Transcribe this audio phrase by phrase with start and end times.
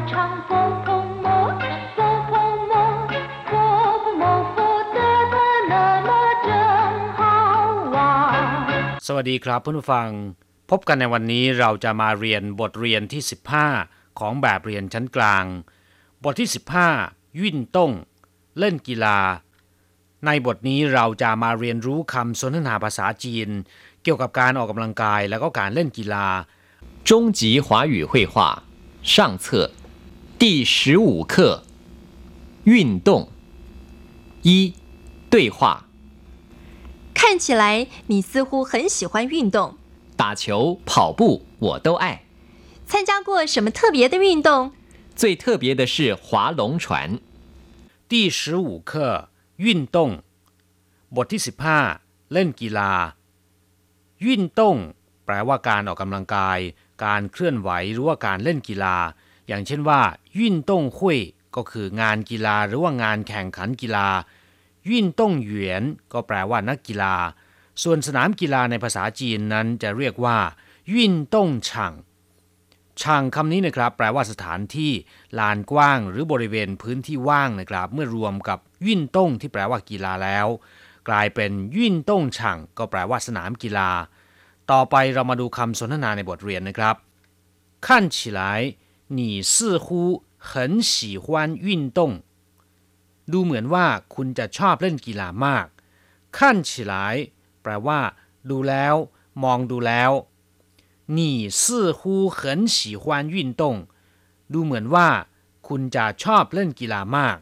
[9.30, 10.08] ดีครับเพื่อนผู้ฟัง
[10.70, 13.22] พบกันในวันนี้เราจะมาเรียนบทเรียนที่
[13.70, 15.44] 15 ของแบบเรียนชั้นกลาง
[16.24, 16.48] บทที่
[16.94, 17.90] 15 วิ่นต้ง
[18.58, 19.18] เล่นกีฬา
[20.26, 23.48] ในบทนี้เราจะมาเรียนรู้คำสนทนาภาษาจีน
[24.02, 26.26] เกี่ยวกับการออกกำลังกายแล้วก็การเล่นกีฬา
[27.08, 28.34] 中级华语绘画
[29.14, 29.70] 上册
[30.40, 31.64] 第十五课
[32.64, 33.28] 运动
[34.42, 34.74] 一
[35.30, 35.86] 对话
[37.14, 39.76] 看起来你似乎很喜欢运动，
[40.16, 42.24] 打球跑步我都爱
[42.86, 44.72] 参加过什么特别的运动？
[45.14, 47.18] 最特别的是划龙船
[48.08, 50.10] 第十五课วิ่นต้ง
[51.16, 51.40] บทที่
[51.86, 52.92] 15 เล่นกีฬา
[54.24, 54.76] วิ่นต้ง
[55.24, 56.58] แปลว่าการออกกำลังกาย
[57.04, 58.96] การเคลื่อนไหวหรือว่าการเล่นกีฬา
[59.51, 60.01] อย่างเช่นว่า
[60.37, 61.19] ยุ่นต้งหุย
[61.55, 64.07] ก็คืองานกีฬาหรือว่างานแข่งขันกีฬา
[64.87, 67.15] ยุ่นต้งเหวียนก็แปลว่านักกีฬา
[67.83, 70.37] ส่วนสนามกีฬาในภาษาจีนนั้นจะเรียกว่า
[70.91, 71.93] ยุ่นต้งช่าง
[73.01, 74.91] ช่างคำนี้นะครับ แปลว่าสถานที่
[75.39, 80.47] ลานกว้างหรือบริเวณพื้นที่ว่างนะครับ เมื่อรวมกับยุ่นต้งที่แปลว่ากีฬาแล้ว
[81.09, 83.89] กลายเป็นยุ่นต้งช่างก็แปลว่าสนามกีฬา
[84.71, 86.95] ต่อไปเรามาดูคำสนทนาในบทเรียนนะครับ
[87.87, 88.41] ขั้นฉีไล
[89.16, 89.18] 你
[89.52, 89.86] 似乎
[90.48, 90.92] 很喜
[91.24, 91.26] 欢
[91.66, 92.00] 运动
[93.32, 95.66] ดูเหมือนว่าคุณจะชอบเล่นกีฬามาก
[96.38, 97.16] ขั้นฉีหลาย
[97.62, 98.00] แปลว่า
[98.50, 98.94] ดูแล้ว
[99.42, 100.12] มองดูแล้ว
[101.16, 101.18] 你
[101.60, 101.60] 似
[101.98, 102.00] 乎
[102.38, 103.62] 很喜欢运动
[104.52, 105.08] ดูเหมือนว่า
[105.68, 107.38] คุณจะชอบเล่นกีฬามาก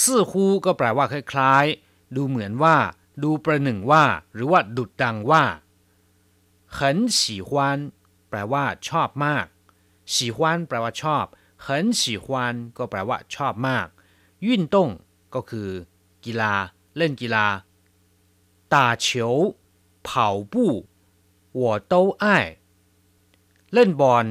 [0.28, 0.30] 乎
[0.64, 2.76] ก็แปลว่าคล้ายๆ ดูเหมือนว่า
[3.22, 5.44] ดูประหนึ่งว่า หรือว่าดุดดังว่า
[6.76, 6.78] 很
[7.16, 7.50] 喜欢
[8.28, 9.46] แปลว่า ชอบมาก
[10.13, 11.25] ฉีวานแปลว่าชอบ
[11.61, 13.87] เหินฉีวานก็แปลว่าชอบมาก
[14.45, 14.89] ยุ่นต้ง
[15.35, 15.69] ก็คือ
[16.25, 16.53] กีฬา
[16.97, 17.47] เล่นกีฬา
[18.73, 19.33] ตาเฉียว
[20.03, 20.71] เผาบู้
[21.55, 21.65] หั
[22.23, 22.25] 爱
[23.73, 24.25] เล่นบอล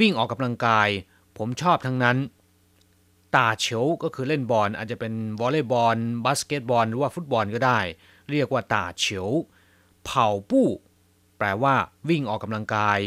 [0.00, 0.88] วิ่งออกกำลังกาย
[1.36, 2.18] ผมชอบทั้งนั้น
[3.34, 7.80] ตาเฉียวก็คือเล่นบอลอาจจะเป็นวอลเลย์บอลบาสเกตบอลหรือว่าฟุตบอลก็ได้
[8.30, 9.28] เรียกว่าตาเฉียว
[10.04, 10.68] เผาปู้
[11.38, 11.74] แปลว่า
[12.08, 12.98] วิ่งออกกำลังกาย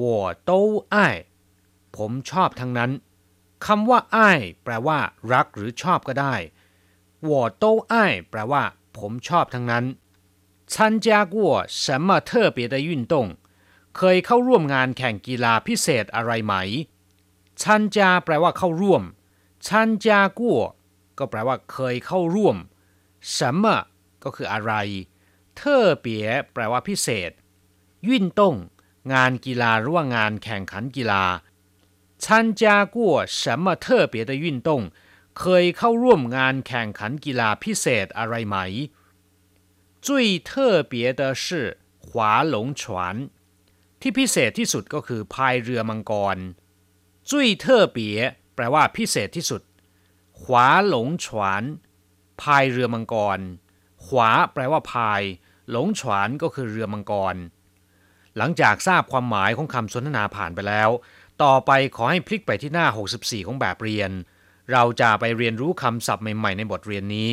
[0.00, 0.02] 我
[0.48, 0.50] 都
[0.94, 0.96] 爱
[1.96, 2.90] ผมชอบทั้งนั้น
[3.66, 4.98] คำว่าอ้ายแปลว่า
[5.32, 6.34] รักหรือชอบก็ได้
[7.28, 7.30] 我
[7.62, 7.94] 都爱
[8.30, 8.62] แปลว่า
[8.96, 9.84] ผมชอบทั้งนั้น
[10.72, 10.74] 参
[11.04, 11.36] 加过
[11.82, 13.14] 什么特别的运动
[13.96, 16.54] เคยเข้าร่วมงานแข่งกีฬาพิเศษอะไรไหม
[17.62, 19.02] ชันจาแปลว่าเข้าร่วม
[19.66, 20.60] ชันจากัว
[21.18, 22.56] ก็แปลว่า เคยเข้าร่วม
[23.36, 23.64] 什么
[24.24, 24.72] ก็คืออะไร
[25.56, 27.30] เทอเปียแปลว่าพิเศษ
[28.08, 28.54] วิ่นต้ง
[29.12, 31.24] งานกีฬาหรือว่างานแข่งขันกีฬา
[32.24, 32.26] 参
[32.60, 32.62] 加
[32.96, 32.98] 过
[33.38, 34.70] 什么特别的运动
[35.38, 38.56] เคยเข้าร่วมงานแข่งขันกีฬาพิเศษอะไรไหม
[40.06, 40.08] 最
[40.48, 40.50] 特
[40.92, 41.46] 别的是
[42.06, 42.08] 划
[42.54, 42.82] 龙船
[44.00, 46.38] ที่พิเศษที่สุดก็คือพายเรือมังกร
[47.28, 48.18] จุ้ยเทอเปีย
[48.54, 49.62] แปลว่าพิเศษที่สุด
[50.40, 51.62] ขวาหลงฉวน
[52.40, 53.38] พายเรือมังกร
[54.04, 55.22] ขวาแปลว่าพาย
[55.70, 57.36] หลงฉวนก็คือเรือมังกร
[58.37, 60.89] หลังจากทราบความหมายของคำสนทนาผ่านไปแล้ว
[61.43, 62.85] ต่อไปขอให้พลิกไปที่หน้า
[63.17, 64.11] 64 ของแบบเรียน
[64.71, 67.31] เราจะไปเรียนรู้คำศัพท์ใหม่ๆ ในบทเรียนนี้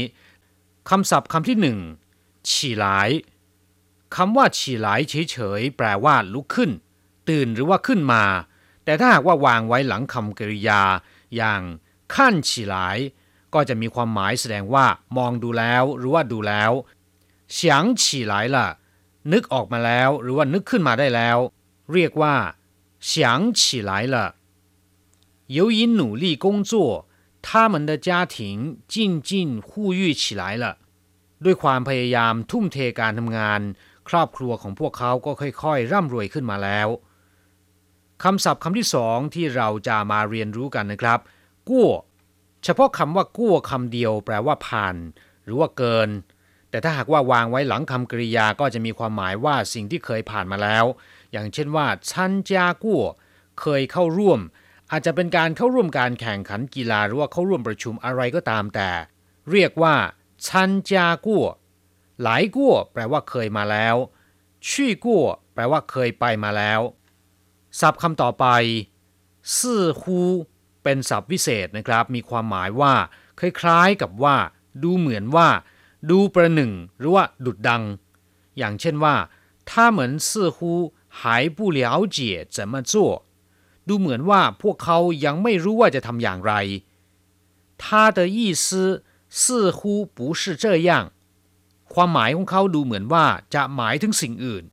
[0.91, 1.78] คำศัพท์คำที่หนึ่ง
[2.50, 3.10] ฉี่หลาย
[4.16, 6.70] คำว่าฉี่หลายเฉยๆแปลว่าลุกขึ้น
[7.28, 8.25] ตื่นหรือว่าขึ้นมา
[8.84, 10.82] แต่ถ้าหากว่าวางไว้หลังคำกริยา
[11.36, 11.62] อย่าง
[12.15, 12.98] ขั้นฉี่หลาย
[13.54, 14.86] ก็จะมีความหมายแสดงว่า
[15.16, 16.72] มองดูแล้ว หรือว่าดูแล้ว
[17.53, 18.66] เฉียงฉีหลายล่ะ
[19.31, 21.38] นึกออกมาแล้วหรือว่านึกขึ้นมาได้แล้ว
[21.94, 22.35] เรียกว่า
[23.11, 23.11] 想
[23.59, 24.16] 起来了
[25.57, 26.73] 由于努力工作
[27.47, 28.35] 他们的家庭
[28.94, 30.66] 渐渐富裕起来了
[31.44, 33.61] ด้วยความพยายามทุ่มเทการทำงาน
[34.09, 36.88] ครอบครัวของพวกเขาก็ค่อยๆ ร่ำรวยขึ้นมาแล้ว
[38.23, 41.20] คำศัพท์คำที่สองที่เราจะมาเรียนรู้กันนะครับ
[41.70, 41.87] กู้
[42.64, 44.96] เฉพาะคำว่ากู้คำเดียวแปลว่าผ่าน
[45.43, 46.09] หรือว่าเกิน
[46.70, 50.84] แต่ถ้าหากว่าวางไว้หลังคำกริยาก็จะมีความหมายว่าสิ่งที่เคยผ่านมาแล้ว
[51.32, 53.00] อย่างเช่นว่าชันจากู้
[53.60, 54.41] เคยเข้าร่วม
[54.91, 58.91] อาจจะเป็นการเข้าร่วมการแข่งขันกีฬาหรือว่าเข้าร่วมประชุมอะไรก็ตามแต่
[59.50, 59.94] เรียกว่า
[60.47, 61.47] ชันจากัว
[62.22, 63.97] หลายกัวแปลว่าเคยมาแล้ว
[64.68, 66.80] ชี่กัวแปลว่าเคยไปมาแล้ว
[67.80, 68.47] ศัพท์คำต่อไป
[69.59, 70.21] ซื่อฮู
[70.82, 72.94] เป็นศัพท์วิเศษนะครับ มีความหมายว่า
[73.41, 74.36] คล้ายๆกับว่า
[74.82, 75.48] ดูเหมือนว่า
[76.09, 77.84] ดูประหนึ่ง หรือว่า ดุดดัง
[78.58, 79.16] อย่างเช่นว่า
[79.70, 80.58] 他们似乎
[81.20, 81.20] 还
[81.58, 81.81] 不了
[82.16, 82.17] 解
[82.55, 82.93] 怎么做
[83.87, 86.53] ดูเหมือนว่าพวกเขายังไม่รู้ว่าจะทำอย่างไร
[87.81, 87.84] 他
[88.17, 88.66] 的意思
[89.40, 89.79] 似乎
[90.17, 90.90] 不是这样
[91.93, 94.64] ความหมายของเขาดูเหมือนว่าจะหมายถึงสิ่งอื่น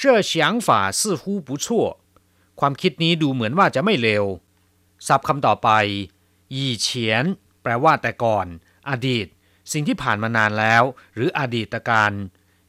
[0.00, 0.32] 这想
[0.66, 1.66] 法似乎不错
[2.60, 4.24] ความคิดนี้ดูเหมือนว่าจะไม่เลว
[5.06, 5.68] ศัพท์คำต่อไป
[6.54, 6.86] 以前
[7.62, 8.46] แปลว่าแต่ก่อน
[8.88, 9.26] อดีต
[9.72, 10.82] สิ่งที่ผ่านมานานแล้ว
[11.14, 12.12] หรืออดีตการ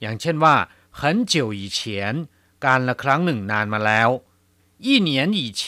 [0.01, 0.55] อย่างเช่นว่า
[0.99, 1.01] 很
[1.31, 1.79] 久以前
[2.65, 4.09] การละครั้งหนึ่งนานมาแล้ว
[4.85, 5.09] 一年
[5.39, 5.61] 以前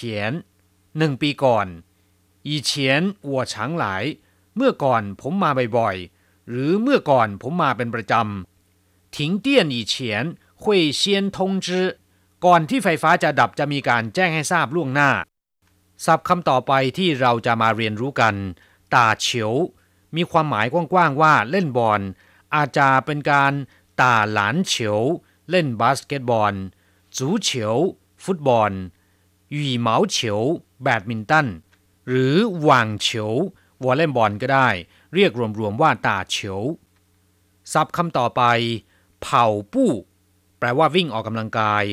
[0.97, 1.67] หนึ่งปีก่อน
[2.49, 2.69] 以前
[3.31, 3.53] 我常
[3.83, 3.85] 来
[4.55, 9.93] เมื่อก่อนผมมาบ่อยๆ หรือเมื่อก่อนผมมาเป็นประจำ停电以前
[10.61, 10.63] 会
[10.99, 11.01] 先
[11.35, 11.67] 通知
[12.45, 15.11] ก่อนที่ไฟฟ้าจะดับจะมีการแจ้งให้ทราบล่วงหน้า
[16.05, 18.35] ศัพท์คำต่อไปที่เราจะมาเรียนรู้กัน
[18.93, 19.53] ตาเฉียว
[20.16, 22.00] มีความหมายกว้างๆว่าเล่นบอล
[22.54, 23.52] อาจจะเป็นการ
[24.00, 25.00] ตาหลานเฉียว
[25.50, 26.54] เล่นบาสเกตบอล
[27.16, 27.76] จูเฉียว
[28.24, 28.72] ฟุตบอล
[29.52, 30.40] หยีเหมาเฉียว
[30.82, 31.46] แบดมินตัน
[32.08, 33.32] หรือ網球
[33.84, 34.68] วอลเลย์บอลก็ได้
[35.14, 36.62] เรียกรวมๆว่า打球
[37.72, 38.42] ศัพท์คำต่อไป
[39.22, 39.90] 跑步
[40.58, 41.84] แปลว่าวิ่งออกกำลังกาย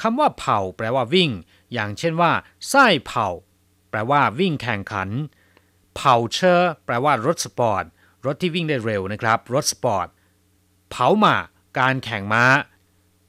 [0.00, 1.30] คำว่า 跑แปลว่าวิ่ง
[1.72, 2.32] อย่างเช่นว่า
[2.68, 3.28] 賽跑
[3.90, 5.08] แปลว่าวิ่งแข่งขัน
[5.96, 7.84] 跑車แปลว่ารถสปอร์ต
[8.26, 10.06] รถที่วิ่งได้เร็วนะครับ รถสปอร์ต
[10.90, 11.36] 跑馬
[11.78, 12.44] การแข่งม้า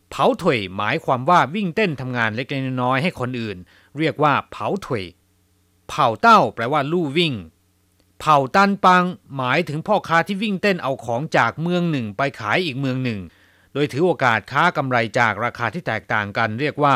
[0.09, 3.57] 跑腿หมายความว่าวิ่งเต้นทำงานเล็กๆน้อยๆให้คนอื่น
[3.97, 5.03] เรียกว่าเผาถุย
[5.89, 7.33] เผาเต้า แปลว่าลู่วิ่ง
[8.19, 9.03] เผาตันปัง
[9.35, 13.19] หมายถึงพ่อค้าที่วิ่งเต้นเอาของจากเมืองหนึ่งไปขายอีกเมืองหนึ่ง
[13.73, 16.95] โดยถือโอกาสค้ากำไรจากราคาที่แตกต่างกัน เรียกว่า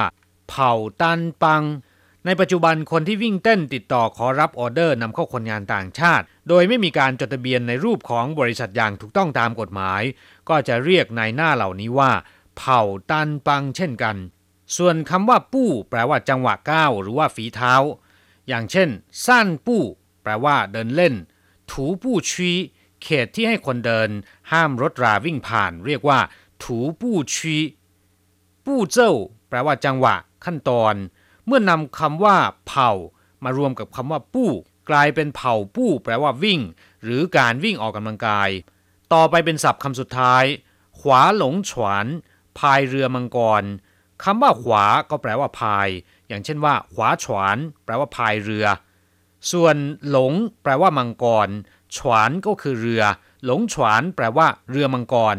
[0.49, 0.71] เผา
[1.01, 1.63] ตันปัง
[2.29, 10.01] ในปัจจุบันคนที่วิ่งเต้นติดต่อขอรับออเดอร์นำเข้าคนงานต่างชาติ โดยไม่มีการจดทะเบียนในรูปของบริษัทอย่างถูกต้องตามกฎหมาย
[10.49, 12.11] ก็จะเรียกนายหน้าเหล่านี้ว่า
[12.57, 12.81] เผา
[13.11, 14.15] ตันปังเช่นกัน
[14.77, 17.73] ส่วนคำว่าปู้แปลว่าจังหวะก้าวหรือว่าฝีเท้า
[18.47, 18.89] อย่างเช่น
[19.25, 19.83] สั้นปู้
[20.23, 21.13] แปลว่าเดินเล่น
[21.71, 22.51] ถูปู้ชี
[23.03, 24.09] เขตที่ให้คนเดิน
[24.51, 26.19] ห้ามรถราวิ่งผ่าน เรียกว่า
[26.63, 27.57] ถูปู้ชี
[28.65, 29.13] ปู้เจ้า
[29.49, 30.15] แปลว่าจังหวะ
[30.45, 30.95] ขั้นตอน
[31.47, 32.91] เมื่อนำคำว่าเผ่า
[33.43, 34.51] มารวมกับคำว่าปู้
[34.89, 36.59] กลายเป็นเผ่าปู้ แปลว่าวิ่ง
[37.03, 38.49] หรือการวิ่งออกกำลังกาย
[39.13, 40.43] ต่อไปเป็นศัพท์คำสุดท้าย
[40.99, 42.05] ขวาหลงฉวน
[42.59, 43.63] พายเรือมังกร
[44.23, 45.87] คำว่าขวาก็แปลว่าพาย
[46.27, 48.65] อย่างเช่นว่า ขวาฉวนแปลว่าพายเรือ
[49.51, 49.75] ส่วน
[50.09, 50.33] หลง
[50.63, 51.49] แปลว่ามังกร
[51.95, 53.03] ฉวนก็คือเรือ
[53.45, 55.37] หลงฉวนแปลว่า เรือมังกร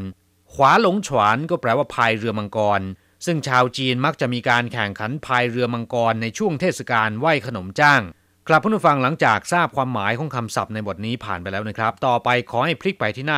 [0.52, 2.80] ขวาหลงฉวนก็แปลว่าพายเรือมังกร
[3.25, 8.01] ซึ่งชาวจีนมักจะมีการแข่งขันพายเรือมังกรในช่วงเทศกาลไหว้ขนมจ้าง
[8.47, 13.37] ครับผู้ฟังหลังจากทราบความหมายของคำศัพท์ในบทนี้ผ่านไปแล้วนะครับ ต่อไปขอให้พลิกไปที่หน้า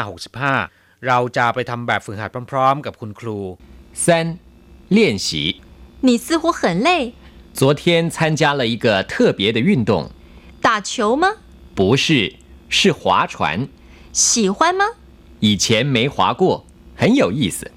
[0.52, 3.40] 65 เราจะไปทำแบบฝึกหัดพร้อมๆ กับคุณครู
[4.06, 4.06] 三、
[4.96, 5.28] 练习。
[6.07, 7.13] 你似乎很累，
[7.54, 10.10] 昨天参加了一个特别的运动，
[10.62, 11.25] 打球吗？
[11.75, 12.36] 不是，
[12.69, 13.69] 是划船。
[14.12, 14.86] 喜欢吗？
[15.40, 16.63] 以前没划过，
[16.96, 17.72] 很有意思。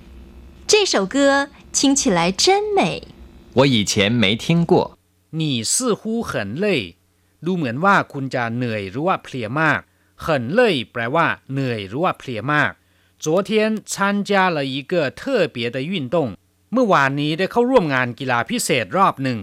[0.67, 3.03] 这首歌 听起来真美。
[3.55, 4.99] 我以前没听过。
[5.31, 6.97] 你似乎很累
[7.45, 9.81] ดูเหมือนว่าคุณจะเหนื่อยหรือว่าเพลียมาก
[10.25, 10.27] 很
[10.59, 10.61] 累
[10.93, 12.73] แปลว่า เหนื่อยหรือว่าเพลียมาก
[13.25, 13.51] 昨天
[13.93, 13.95] 参
[14.29, 15.21] 加了一个特
[15.55, 16.17] 别的运动
[16.73, 19.39] เมื่อวานนี้ได้เข้าร่วมงานกีฬาพิเศษรอบหนึ่ง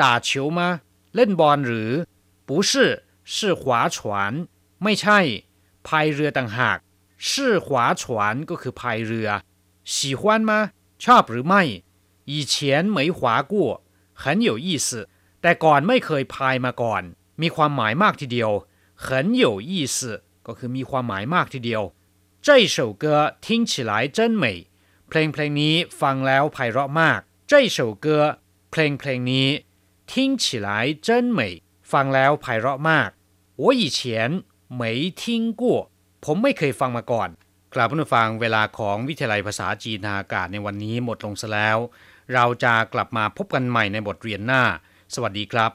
[0.00, 0.28] 打球
[0.58, 0.60] 吗
[1.14, 1.90] เล่นบอลหรือ
[2.48, 2.70] 不是
[3.34, 3.62] 是划
[3.94, 3.96] 船
[4.82, 5.18] ไม่ใช่
[5.86, 6.78] พายเรือต่างหาก
[7.28, 7.66] 是划
[8.00, 8.02] 船
[8.50, 9.28] ก็คือพายเรือ
[9.94, 10.52] 喜欢吗
[11.04, 11.62] ชอบหรือไม่
[12.32, 12.54] 以前
[12.96, 13.18] 没划
[13.52, 13.54] 过
[14.22, 14.88] 很有意思
[15.40, 17.02] แต่ก่อนไม่เคยพายมาก่อน
[17.42, 18.50] มีความหมายมากทีเดียว
[19.06, 19.06] 很
[19.44, 19.98] 有意思
[20.46, 21.82] ก็คือมีความหมายมากทีเดียว
[22.46, 23.04] 这首歌
[23.44, 24.44] 听起来真美
[25.08, 28.06] เพลงเพลงนี้ฟังแล้วไพเราะมาก这首歌
[28.70, 29.48] เพลงเพลงนี้
[30.10, 30.12] 听
[30.42, 30.68] 起来
[31.06, 31.40] 真美
[31.92, 33.10] ฟังแล้วไพเราะมาก
[33.62, 33.98] 我以前
[34.80, 34.82] 没
[35.20, 35.22] 听
[35.60, 35.62] 过
[36.24, 37.28] ผมไม่เคยฟังมาก่อน
[37.75, 41.77] กลับผู้ฟังเวลาของวิทยาลัยภาษาจีนทางอากาศในวันนี้หมดลงซะแล้ว
[42.33, 44.63] เราจะกลับมาพบกันใหม่ในบทเรียนหน้า
[45.15, 45.69] สวัสดีครับ